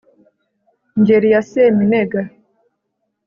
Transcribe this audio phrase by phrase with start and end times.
[0.99, 2.21] Ngeri ya Seminega